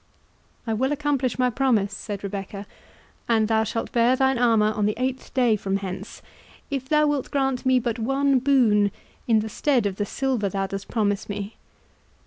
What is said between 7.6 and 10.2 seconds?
me but one boon in the stead of the